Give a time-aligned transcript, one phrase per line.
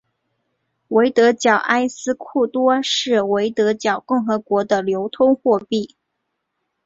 [0.87, 5.95] 维德角埃斯库多是维德角共和国的流通货币。